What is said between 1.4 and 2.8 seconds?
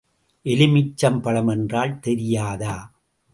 என்றால் தெரியாதா?